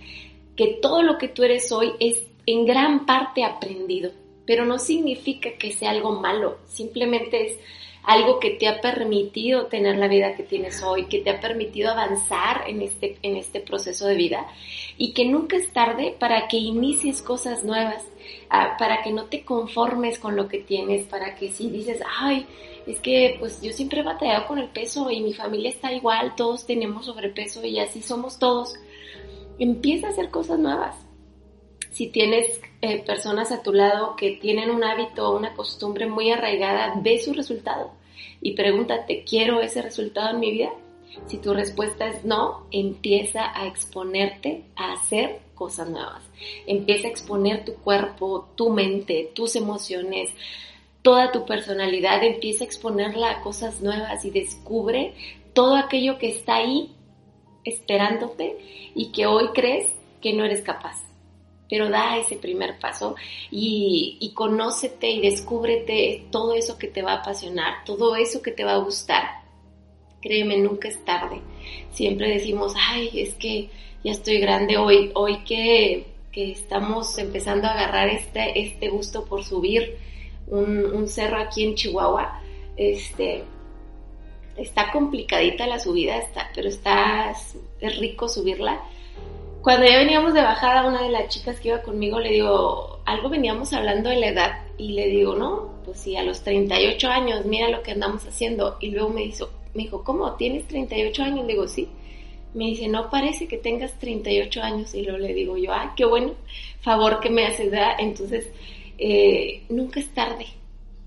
que 0.57 0.79
todo 0.81 1.03
lo 1.03 1.19
que 1.19 1.29
tú 1.29 1.43
eres 1.43 1.71
hoy 1.73 1.93
es 2.01 2.23
en 2.47 2.67
gran 2.67 3.07
parte 3.07 3.45
aprendido, 3.45 4.11
pero 4.47 4.65
no 4.65 4.79
significa 4.79 5.51
que 5.59 5.73
sea 5.73 5.91
algo 5.91 6.13
malo, 6.13 6.59
simplemente 6.67 7.47
es 7.47 7.59
algo 8.03 8.41
que 8.41 8.51
te 8.51 8.67
ha 8.67 8.81
permitido 8.81 9.67
tener 9.67 9.97
la 9.97 10.09
vida 10.09 10.35
que 10.35 10.43
tienes 10.43 10.83
hoy, 10.83 11.07
que 11.07 11.21
te 11.21 11.31
ha 11.31 11.41
permitido 11.41 11.91
avanzar 11.91 12.65
en 12.67 12.83
este, 12.83 13.17
en 13.23 13.37
este 13.37 13.61
proceso 13.61 14.07
de 14.07 14.17
vida 14.17 14.47
y 14.97 15.13
que 15.13 15.25
nunca 15.25 15.57
es 15.57 15.73
tarde 15.73 16.17
para 16.19 16.49
que 16.49 16.57
inicies 16.57 17.23
cosas 17.23 17.65
nuevas, 17.65 18.05
ah, 18.51 18.77
para 18.77 19.03
que 19.03 19.13
no 19.13 19.27
te 19.27 19.45
conformes 19.45 20.19
con 20.19 20.35
lo 20.35 20.49
que 20.49 20.59
tienes, 20.59 21.07
para 21.07 21.37
que 21.37 21.53
si 21.53 21.71
dices, 21.71 22.01
ay, 22.21 22.47
es 22.87 22.99
que 22.99 23.37
pues 23.39 23.63
yo 23.63 23.73
siempre 23.73 24.01
he 24.01 24.05
batallado 24.05 24.49
con 24.49 24.59
el 24.59 24.69
peso 24.69 25.09
y 25.11 25.21
mi 25.21 25.33
familia 25.33 25.71
está 25.71 25.93
igual, 25.93 26.35
todos 26.35 26.67
tenemos 26.67 27.07
sobrepeso 27.07 27.65
y 27.65 27.79
así 27.79 28.03
somos 28.03 28.41
todos, 28.41 28.75
empieza 29.59 30.09
a 30.09 30.11
hacer 30.11 30.31
cosas 30.31 30.59
nuevas. 30.59 30.97
Si 31.91 32.09
tienes 32.09 32.61
eh, 32.81 33.03
personas 33.05 33.53
a 33.53 33.63
tu 33.63 33.73
lado 33.73 34.17
que 34.17 34.33
tienen 34.33 34.71
un 34.71 34.83
hábito 34.83 35.29
o 35.29 35.37
una 35.37 35.55
costumbre 35.55 36.07
muy 36.07 36.31
arraigada, 36.31 36.95
ve 37.03 37.19
su 37.19 37.33
resultado 37.35 37.91
y 38.41 38.53
pregúntate, 38.53 39.25
¿quiero 39.25 39.61
ese 39.61 39.83
resultado 39.83 40.31
en 40.31 40.41
mi 40.41 40.53
vida? 40.53 40.71
Si 41.27 41.39
tu 41.39 41.53
respuesta 41.53 42.09
es 42.09 42.25
no, 42.25 42.67
empieza 42.71 43.57
a 43.59 43.67
exponerte 43.67 44.65
a 44.77 44.95
hacer 44.95 45.41
cosas 45.55 45.89
nuevas. 45.89 46.23
Empieza 46.67 47.07
a 47.07 47.11
exponer 47.11 47.65
tu 47.65 47.75
cuerpo, 47.75 48.49
tu 48.57 48.71
mente, 48.71 49.31
tus 49.35 49.55
emociones, 49.55 50.31
toda 51.03 51.31
tu 51.31 51.45
personalidad. 51.45 52.25
Empieza 52.25 52.65
a 52.65 52.67
exponerla 52.67 53.31
a 53.31 53.41
cosas 53.43 53.81
nuevas 53.83 54.25
y 54.25 54.31
descubre 54.31 55.15
todo 55.53 55.77
aquello 55.77 56.19
que 56.19 56.31
está 56.31 56.57
ahí 56.57 56.91
esperándote 57.65 58.91
y 58.95 59.13
que 59.13 59.27
hoy 59.27 59.49
crees 59.55 59.89
que 60.21 60.33
no 60.33 60.45
eres 60.45 60.63
capaz 60.63 61.03
pero 61.73 61.89
da 61.89 62.19
ese 62.19 62.37
primer 62.37 62.79
paso 62.79 63.17
y, 63.51 64.19
y 64.21 64.35
conócete 64.35 65.09
y 65.09 65.23
descúbrete 65.23 66.27
todo 66.31 66.53
eso 66.53 66.77
que 66.77 66.87
te 66.87 67.01
va 67.01 67.13
a 67.13 67.21
apasionar, 67.23 67.83
todo 67.87 68.15
eso 68.15 68.43
que 68.43 68.53
te 68.53 68.63
va 68.63 68.75
a 68.75 68.85
gustar. 68.85 69.41
Créeme, 70.21 70.59
nunca 70.59 70.89
es 70.89 71.03
tarde. 71.03 71.41
Siempre 71.91 72.29
decimos, 72.29 72.75
ay, 72.77 73.09
es 73.15 73.33
que 73.37 73.71
ya 74.05 74.13
estoy 74.13 74.39
grande 74.39 74.77
hoy, 74.77 75.13
hoy 75.15 75.45
que, 75.45 76.09
que 76.31 76.53
estamos 76.53 77.17
empezando 77.17 77.69
a 77.69 77.73
agarrar 77.73 78.11
este, 78.11 78.61
este 78.61 78.91
gusto 78.91 79.25
por 79.25 79.43
subir 79.43 79.97
un, 80.49 80.85
un 80.85 81.09
cerro 81.09 81.39
aquí 81.39 81.65
en 81.65 81.75
Chihuahua, 81.75 82.39
este, 82.77 83.45
está 84.57 84.91
complicadita 84.93 85.67
la 85.67 85.79
subida, 85.79 86.19
está, 86.19 86.51
pero 86.55 86.69
está, 86.69 87.35
es 87.81 87.99
rico 87.99 88.29
subirla 88.29 88.81
cuando 89.63 89.87
ya 89.87 89.99
veníamos 89.99 90.35
de 90.35 90.43
bajada, 90.43 90.89
una 90.89 91.03
de 91.03 91.11
las 91.11 91.29
chicas 91.29 91.61
que 91.61 91.69
iba 91.69 91.83
conmigo 91.83 92.19
le 92.19 92.33
digo, 92.33 92.99
algo 93.05 93.29
veníamos 93.29 93.73
hablando 93.73 94.11
de 94.11 94.17
la 94.17 94.27
edad 94.27 94.59
y 94.77 94.89
le 94.95 95.07
digo, 95.07 95.37
no, 95.37 95.71
pues 95.85 96.01
sí, 96.01 96.17
a 96.17 96.25
los 96.25 96.43
38 96.43 97.09
años, 97.09 97.45
mira 97.45 97.69
lo 97.69 97.81
que 97.81 97.93
andamos 97.93 98.27
haciendo. 98.27 98.77
Y 98.81 98.91
luego 98.91 99.11
me 99.11 99.21
dijo, 99.21 99.51
me 99.73 99.85
dijo, 99.85 100.03
¿cómo? 100.03 100.35
¿Tienes 100.35 100.67
38 100.67 101.23
años? 101.23 101.47
Le 101.47 101.53
digo, 101.53 101.69
sí. 101.69 101.89
Me 102.55 102.65
dice, 102.65 102.89
no 102.89 103.09
parece 103.09 103.47
que 103.47 103.57
tengas 103.57 103.97
38 104.01 104.63
años. 104.63 104.95
Y 104.95 105.03
luego 105.03 105.19
le 105.19 105.33
digo 105.33 105.57
yo, 105.57 105.73
ay, 105.73 105.91
qué 105.97 106.07
bueno, 106.07 106.33
favor 106.81 107.21
que 107.21 107.31
me 107.31 107.47
haces, 107.47 107.71
¿verdad? 107.71 107.95
Entonces, 108.01 108.49
eh, 108.99 109.63
nunca 109.69 110.01
es 110.01 110.09
tarde 110.13 110.47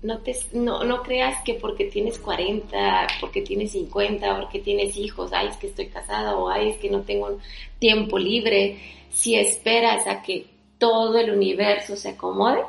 no, 0.02 0.18
te, 0.18 0.36
no, 0.52 0.84
no 0.84 1.02
creas 1.02 1.42
que 1.42 1.54
porque 1.54 1.86
tienes 1.86 2.18
40, 2.18 3.06
porque 3.20 3.42
tienes 3.42 3.72
50, 3.72 4.40
porque 4.40 4.60
tienes 4.60 4.96
hijos, 4.96 5.32
ay, 5.32 5.48
es 5.48 5.56
que 5.56 5.68
estoy 5.68 5.86
casada 5.86 6.36
o 6.36 6.48
ay, 6.48 6.70
es 6.70 6.76
que 6.78 6.90
no 6.90 7.02
tengo 7.02 7.38
tiempo 7.78 8.18
libre. 8.18 8.78
Si 9.10 9.36
esperas 9.36 10.06
a 10.06 10.22
que 10.22 10.46
todo 10.78 11.18
el 11.18 11.30
universo 11.30 11.96
se 11.96 12.10
acomode, 12.10 12.62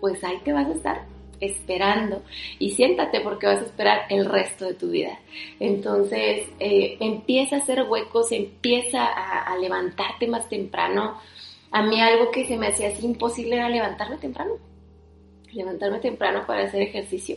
pues 0.00 0.22
ahí 0.22 0.38
te 0.44 0.52
vas 0.52 0.68
a 0.68 0.72
estar 0.72 1.06
esperando 1.40 2.22
y 2.58 2.72
siéntate 2.72 3.20
porque 3.20 3.46
vas 3.46 3.60
a 3.60 3.66
esperar 3.66 4.06
el 4.10 4.26
resto 4.26 4.66
de 4.66 4.74
tu 4.74 4.90
vida. 4.90 5.18
Entonces 5.58 6.46
eh, 6.58 6.96
empieza 7.00 7.56
a 7.56 7.58
hacer 7.60 7.82
huecos, 7.88 8.32
empieza 8.32 9.04
a, 9.04 9.44
a, 9.44 9.56
levantarte 9.56 10.26
más 10.26 10.48
temprano. 10.48 11.18
A 11.70 11.82
mí 11.82 12.00
algo 12.00 12.30
que 12.30 12.46
se 12.46 12.56
me 12.56 12.68
hacía 12.68 12.88
así 12.88 13.04
imposible 13.06 13.56
era 13.56 13.68
levantarme 13.68 14.18
temprano 14.18 14.52
levantarme 15.52 15.98
temprano 16.00 16.44
para 16.46 16.64
hacer 16.64 16.82
ejercicio. 16.82 17.36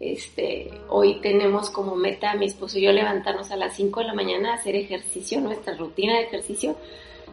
Este, 0.00 0.70
hoy 0.88 1.20
tenemos 1.20 1.70
como 1.70 1.94
meta 1.94 2.34
mi 2.34 2.46
esposo 2.46 2.78
y 2.78 2.82
yo 2.82 2.92
levantarnos 2.92 3.50
a 3.50 3.56
las 3.56 3.74
5 3.76 4.00
de 4.00 4.06
la 4.06 4.14
mañana 4.14 4.52
a 4.52 4.54
hacer 4.56 4.74
ejercicio, 4.74 5.40
nuestra 5.40 5.76
rutina 5.76 6.14
de 6.14 6.24
ejercicio, 6.24 6.76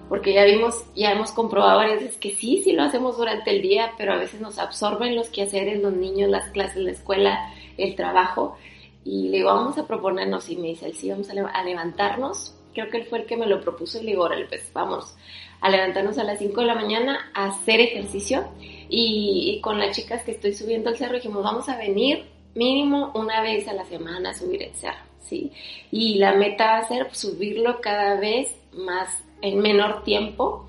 porque 0.07 0.33
ya 0.33 0.45
vimos, 0.45 0.85
ya 0.95 1.11
hemos 1.11 1.31
comprobado 1.31 1.77
varias 1.77 2.01
veces 2.01 2.17
que 2.17 2.35
sí, 2.35 2.61
sí 2.63 2.73
lo 2.73 2.83
hacemos 2.83 3.17
durante 3.17 3.51
el 3.51 3.61
día, 3.61 3.93
pero 3.97 4.13
a 4.13 4.17
veces 4.17 4.41
nos 4.41 4.59
absorben 4.59 5.15
los 5.15 5.29
quehaceres, 5.29 5.81
los 5.81 5.93
niños, 5.93 6.29
las 6.29 6.49
clases, 6.51 6.83
la 6.83 6.91
escuela, 6.91 7.51
el 7.77 7.95
trabajo. 7.95 8.57
Y 9.03 9.29
le 9.29 9.37
digo, 9.37 9.49
vamos 9.49 9.77
a 9.77 9.87
proponernos, 9.87 10.49
y 10.49 10.57
me 10.57 10.67
dice, 10.67 10.93
sí, 10.93 11.09
vamos 11.09 11.29
a, 11.29 11.63
levantarnos. 11.63 12.55
Creo 12.73 12.89
que 12.89 12.97
él 12.97 13.05
fue 13.05 13.19
el 13.19 13.25
que 13.25 13.37
me 13.37 13.47
lo 13.47 13.59
propuso 13.61 13.99
y 13.99 14.03
le 14.03 14.11
digo, 14.11 14.23
órale, 14.23 14.45
pues 14.45 14.71
vamos 14.73 15.15
a 15.61 15.69
levantarnos 15.69 16.17
a 16.17 16.23
las 16.23 16.39
5 16.39 16.59
de 16.59 16.67
la 16.67 16.75
mañana 16.75 17.31
a 17.33 17.45
hacer 17.45 17.79
ejercicio 17.79 18.45
y, 18.89 19.59
con 19.61 19.79
las 19.79 19.95
chicas 19.95 20.23
que 20.23 20.31
estoy 20.31 20.53
subiendo 20.53 20.89
el 20.89 20.97
cerro 20.97 21.15
dijimos, 21.15 21.43
vamos 21.43 21.69
a 21.69 21.77
venir 21.77 22.25
mínimo 22.55 23.11
una 23.13 23.41
vez 23.41 23.67
a 23.67 23.73
la 23.73 23.85
semana 23.85 24.31
a 24.31 24.33
subir 24.33 24.63
el 24.63 24.73
cerro, 24.73 24.99
¿sí? 25.21 25.51
Y 25.91 26.15
la 26.15 26.33
meta 26.33 26.65
va 26.65 26.77
a 26.79 26.87
ser 26.87 27.13
subirlo 27.15 27.79
cada 27.79 28.19
vez 28.19 28.53
más 28.73 29.23
en 29.41 29.59
menor 29.59 30.03
tiempo, 30.03 30.65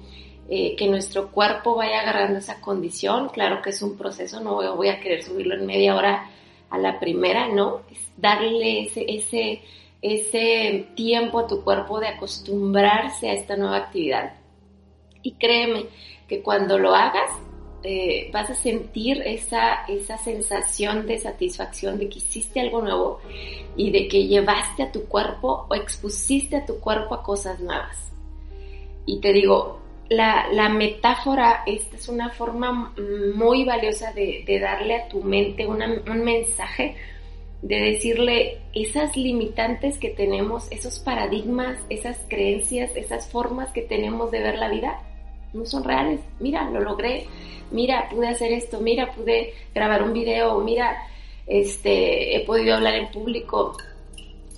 eh, 0.48 0.76
que 0.76 0.86
nuestro 0.86 1.30
cuerpo 1.30 1.74
vaya 1.74 2.00
agarrando 2.00 2.38
esa 2.38 2.60
condición. 2.60 3.30
Claro 3.30 3.62
que 3.62 3.70
es 3.70 3.80
un 3.82 3.96
proceso, 3.96 4.40
no 4.40 4.76
voy 4.76 4.88
a 4.88 5.00
querer 5.00 5.22
subirlo 5.22 5.54
en 5.54 5.66
media 5.66 5.96
hora 5.96 6.30
a 6.68 6.78
la 6.78 7.00
primera, 7.00 7.48
no, 7.48 7.80
es 7.90 7.98
darle 8.16 8.82
ese, 8.82 9.04
ese, 9.08 9.62
ese 10.02 10.86
tiempo 10.94 11.40
a 11.40 11.46
tu 11.46 11.64
cuerpo 11.64 11.98
de 11.98 12.08
acostumbrarse 12.08 13.30
a 13.30 13.32
esta 13.32 13.56
nueva 13.56 13.78
actividad. 13.78 14.41
Y 15.22 15.32
créeme 15.32 15.86
que 16.28 16.42
cuando 16.42 16.78
lo 16.78 16.94
hagas, 16.94 17.30
eh, 17.84 18.30
vas 18.32 18.48
a 18.48 18.54
sentir 18.54 19.22
esa, 19.22 19.84
esa 19.88 20.16
sensación 20.18 21.06
de 21.06 21.18
satisfacción 21.18 21.98
de 21.98 22.08
que 22.08 22.18
hiciste 22.18 22.60
algo 22.60 22.80
nuevo 22.80 23.20
y 23.76 23.90
de 23.90 24.06
que 24.06 24.28
llevaste 24.28 24.84
a 24.84 24.92
tu 24.92 25.06
cuerpo 25.06 25.66
o 25.68 25.74
expusiste 25.74 26.56
a 26.56 26.64
tu 26.64 26.78
cuerpo 26.78 27.14
a 27.14 27.22
cosas 27.24 27.58
nuevas. 27.58 28.12
Y 29.04 29.20
te 29.20 29.32
digo, 29.32 29.80
la, 30.08 30.46
la 30.52 30.68
metáfora, 30.68 31.64
esta 31.66 31.96
es 31.96 32.08
una 32.08 32.30
forma 32.30 32.94
muy 33.34 33.64
valiosa 33.64 34.12
de, 34.12 34.44
de 34.46 34.60
darle 34.60 34.96
a 34.96 35.08
tu 35.08 35.22
mente 35.22 35.66
un 35.66 36.22
mensaje, 36.22 36.96
de 37.62 37.80
decirle 37.80 38.60
esas 38.74 39.16
limitantes 39.16 39.98
que 39.98 40.10
tenemos, 40.10 40.70
esos 40.70 40.98
paradigmas, 41.00 41.78
esas 41.88 42.18
creencias, 42.28 42.94
esas 42.94 43.28
formas 43.28 43.72
que 43.72 43.82
tenemos 43.82 44.30
de 44.30 44.40
ver 44.40 44.58
la 44.58 44.68
vida, 44.68 45.00
no 45.52 45.64
son 45.66 45.84
reales. 45.84 46.20
Mira, 46.40 46.68
lo 46.70 46.80
logré. 46.80 47.26
Mira, 47.70 48.08
pude 48.10 48.28
hacer 48.28 48.52
esto. 48.52 48.80
Mira, 48.80 49.12
pude 49.12 49.54
grabar 49.74 50.02
un 50.02 50.12
video. 50.12 50.58
Mira, 50.60 50.96
este, 51.46 52.36
he 52.36 52.40
podido 52.44 52.74
hablar 52.74 52.94
en 52.94 53.10
público. 53.10 53.76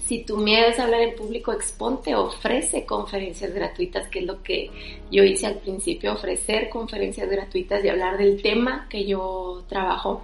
Si 0.06 0.22
tu 0.24 0.36
miedo 0.36 0.66
es 0.66 0.78
hablar 0.78 1.00
en 1.00 1.14
público, 1.14 1.52
exponte, 1.52 2.14
ofrece 2.14 2.84
conferencias 2.84 3.54
gratuitas, 3.54 4.08
que 4.08 4.18
es 4.18 4.26
lo 4.26 4.42
que 4.42 4.70
yo 5.10 5.24
hice 5.24 5.46
al 5.46 5.56
principio, 5.56 6.12
ofrecer 6.12 6.68
conferencias 6.68 7.30
gratuitas 7.30 7.82
y 7.82 7.88
hablar 7.88 8.18
del 8.18 8.42
tema 8.42 8.86
que 8.90 9.06
yo 9.06 9.64
trabajo. 9.66 10.22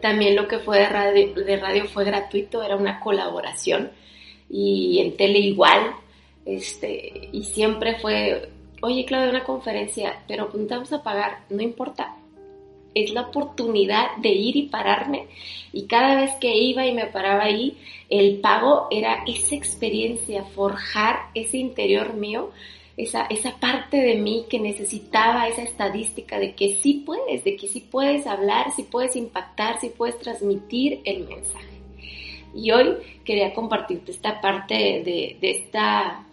También 0.00 0.34
lo 0.34 0.48
que 0.48 0.60
fue 0.60 0.78
de 0.78 0.88
radio, 0.88 1.34
de 1.34 1.56
radio 1.58 1.84
fue 1.86 2.04
gratuito, 2.04 2.62
era 2.62 2.76
una 2.76 3.00
colaboración 3.00 3.90
y 4.48 5.00
en 5.00 5.16
tele 5.16 5.40
igual, 5.40 5.92
este, 6.46 7.28
y 7.30 7.44
siempre 7.44 7.98
fue 7.98 8.48
oye 8.80 9.04
Claudia, 9.04 9.30
una 9.30 9.44
conferencia, 9.44 10.22
pero 10.26 10.48
pues, 10.50 10.66
vamos 10.68 10.92
a 10.92 11.02
pagar, 11.02 11.44
no 11.50 11.62
importa. 11.62 12.14
Es 12.94 13.12
la 13.12 13.22
oportunidad 13.22 14.16
de 14.16 14.30
ir 14.30 14.56
y 14.56 14.62
pararme. 14.68 15.26
Y 15.72 15.86
cada 15.86 16.16
vez 16.16 16.34
que 16.40 16.56
iba 16.56 16.86
y 16.86 16.94
me 16.94 17.06
paraba 17.06 17.44
ahí, 17.44 17.76
el 18.08 18.40
pago 18.40 18.88
era 18.90 19.22
esa 19.26 19.54
experiencia, 19.54 20.42
forjar 20.42 21.28
ese 21.34 21.58
interior 21.58 22.14
mío, 22.14 22.50
esa, 22.96 23.26
esa 23.26 23.58
parte 23.60 23.98
de 23.98 24.16
mí 24.16 24.46
que 24.48 24.58
necesitaba 24.58 25.46
esa 25.46 25.62
estadística 25.62 26.38
de 26.38 26.54
que 26.54 26.74
sí 26.74 27.02
puedes, 27.06 27.44
de 27.44 27.56
que 27.56 27.68
sí 27.68 27.80
puedes 27.80 28.26
hablar, 28.26 28.72
sí 28.74 28.82
puedes 28.82 29.14
impactar, 29.14 29.78
sí 29.80 29.92
puedes 29.96 30.18
transmitir 30.18 31.00
el 31.04 31.28
mensaje. 31.28 31.78
Y 32.54 32.70
hoy 32.72 32.96
quería 33.24 33.52
compartirte 33.52 34.10
esta 34.10 34.40
parte 34.40 34.74
de, 34.74 35.36
de 35.40 35.50
esta 35.50 36.24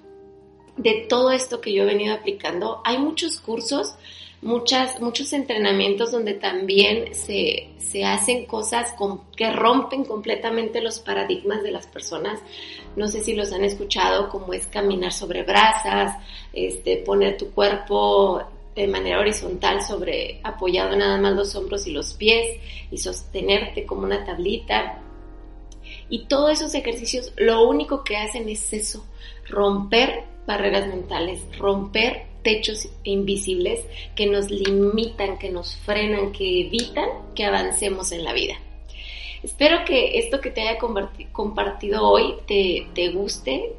de 0.78 1.06
todo 1.08 1.32
esto 1.32 1.62
que 1.62 1.74
yo 1.74 1.84
he 1.84 1.86
venido 1.86 2.14
aplicando. 2.14 2.82
Hay 2.84 2.98
muchos 2.98 3.40
cursos, 3.40 3.96
muchas, 4.42 5.00
muchos 5.00 5.32
entrenamientos 5.34 6.12
donde 6.12 6.34
también 6.34 7.16
se, 7.16 7.72
hacen 8.06 8.46
cosas 8.46 8.94
que 9.38 9.50
rompen 9.54 10.04
completamente 10.04 10.82
los 10.82 11.00
paradigmas 11.00 11.64
de 11.64 11.72
las 11.72 11.88
personas. 11.88 12.42
No 12.98 13.08
sé 13.08 13.22
si 13.22 13.34
los 13.34 13.54
han 13.54 13.64
escuchado, 13.64 14.28
como 14.30 14.52
es 14.52 14.68
caminar 14.68 15.14
sobre 15.14 15.44
brasas, 15.44 16.18
este, 16.52 16.98
poner 16.98 17.38
tu 17.38 17.52
cuerpo 17.52 18.44
de 18.76 18.88
manera 18.88 19.22
horizontal 19.22 19.82
sobre, 19.82 20.42
apoyado 20.44 20.94
nada 20.98 21.18
más 21.18 21.34
los 21.34 21.56
hombros 21.56 21.88
y 21.88 21.92
los 21.92 22.14
pies 22.14 22.60
y 22.92 22.98
sostenerte 22.98 23.86
como 23.86 24.02
una 24.02 24.26
tablita. 24.26 25.00
Y 26.10 26.26
todos 26.26 26.52
esos 26.52 26.76
ejercicios 26.76 27.32
lo 27.38 27.66
único 27.66 28.04
que 28.04 28.18
hacen 28.18 28.50
es 28.50 28.74
eso, 28.74 29.06
romper 29.48 30.35
barreras 30.46 30.88
mentales, 30.88 31.42
romper 31.58 32.28
techos 32.44 32.88
invisibles 33.04 33.84
que 34.16 34.28
nos 34.28 34.52
limitan, 34.52 35.40
que 35.40 35.50
nos 35.50 35.76
frenan, 35.78 36.32
que 36.32 36.62
evitan 36.62 37.10
que 37.34 37.46
avancemos 37.46 38.12
en 38.12 38.24
la 38.24 38.34
vida. 38.34 38.56
Espero 39.44 39.86
que 39.86 40.18
esto 40.20 40.42
que 40.42 40.52
te 40.52 40.62
haya 40.62 40.80
compartido 41.32 42.08
hoy 42.08 42.36
te, 42.48 42.88
te 42.94 43.10
guste, 43.10 43.74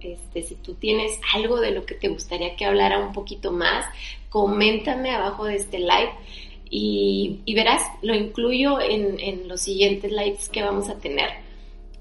este, 0.00 0.42
si 0.42 0.54
tú 0.56 0.74
tienes 0.74 1.18
algo 1.34 1.60
de 1.60 1.70
lo 1.70 1.86
que 1.86 1.94
te 1.94 2.08
gustaría 2.08 2.54
que 2.54 2.64
hablara 2.64 2.98
un 2.98 3.12
poquito 3.12 3.50
más, 3.50 3.86
coméntame 4.28 5.10
abajo 5.10 5.44
de 5.44 5.56
este 5.56 5.78
live 5.78 6.12
y, 6.68 7.54
verás, 7.54 7.82
lo 8.02 8.14
incluyo 8.14 8.80
en, 8.80 9.18
en, 9.20 9.48
los 9.48 9.60
siguientes 9.62 10.10
lives 10.10 10.48
que 10.48 10.62
vamos 10.62 10.88
a 10.88 10.98
tener. 10.98 11.45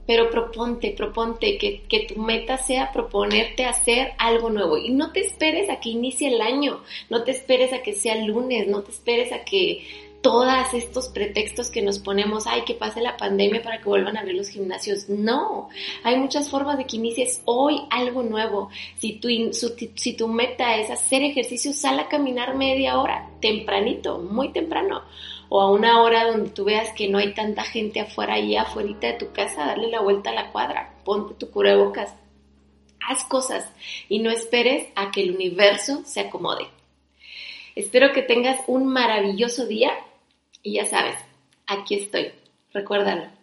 Pero 0.06 0.30
proponte, 0.30 0.92
proponte 0.92 1.58
que, 1.58 1.82
que 1.90 2.02
tu 2.02 2.22
meta 2.22 2.58
sea 2.58 2.92
proponerte 2.92 3.66
hacer 3.66 4.14
algo 4.18 4.50
nuevo 4.50 4.78
y 4.78 4.90
no 4.90 5.12
te 5.12 5.22
esperes 5.22 5.70
a 5.70 5.80
que 5.80 5.90
inicie 5.90 6.28
el 6.28 6.42
año, 6.42 6.82
no 7.10 7.24
te 7.24 7.32
esperes 7.32 7.74
a 7.74 7.82
que 7.82 7.94
sea 7.94 8.16
lunes, 8.16 8.68
no 8.68 8.84
te 8.84 8.92
esperes 8.92 9.32
a 9.32 9.44
que 9.44 9.84
todos 10.26 10.74
estos 10.74 11.10
pretextos 11.10 11.70
que 11.70 11.84
nos 11.84 12.00
ponemos, 12.00 12.48
ay, 12.48 12.64
que 12.64 12.74
pase 12.74 13.00
la 13.00 13.16
pandemia 13.16 13.62
para 13.62 13.78
que 13.78 13.88
vuelvan 13.88 14.18
a 14.18 14.22
abrir 14.22 14.36
los 14.36 14.48
gimnasios. 14.50 15.08
No, 15.08 15.70
hay 16.04 16.18
muchas 16.18 16.50
formas 16.50 16.80
de 16.80 16.86
que 16.86 16.96
inicies 16.96 17.44
hoy 17.46 17.84
algo 17.92 18.24
nuevo. 18.24 18.70
Si 18.98 19.20
tu, 19.20 19.28
si 19.54 20.14
tu 20.14 20.28
meta 20.28 20.78
es 20.78 20.90
hacer 20.90 21.22
ejercicio, 21.22 21.74
sal 21.74 22.00
a 22.00 22.08
caminar 22.08 22.56
media 22.56 23.00
hora, 23.00 23.30
tempranito, 23.40 24.18
muy 24.18 24.52
temprano. 24.52 25.04
O 25.50 25.62
a 25.62 25.72
una 25.72 26.02
hora 26.02 26.26
donde 26.26 26.50
tú 26.50 26.66
veas 26.66 26.92
que 26.92 27.08
no 27.08 27.18
hay 27.18 27.34
tanta 27.34 27.64
gente 27.64 28.00
afuera 28.00 28.40
y 28.40 28.56
afuera 28.56 28.98
de 29.00 29.14
tu 29.14 29.32
casa, 29.32 29.66
darle 29.66 29.90
la 29.90 30.02
vuelta 30.02 30.32
a 30.32 30.34
la 30.34 30.52
cuadra, 30.52 30.96
ponte 31.04 31.34
tu 31.36 31.52
cubrebocas, 31.52 32.14
haz 33.08 33.24
cosas 33.26 33.72
y 34.10 34.20
no 34.20 34.32
esperes 34.32 34.88
a 34.96 35.12
que 35.12 35.22
el 35.22 35.36
universo 35.36 36.04
se 36.06 36.22
acomode. 36.22 36.68
Espero 37.76 38.14
que 38.14 38.22
tengas 38.22 38.62
un 38.68 38.88
maravilloso 38.88 39.66
día 39.66 39.92
y 40.64 40.76
ya 40.76 40.86
sabes, 40.86 41.16
aquí 41.68 41.96
estoy. 41.96 42.32
Recuérdalo. 42.74 43.35